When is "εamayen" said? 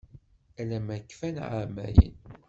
1.47-2.15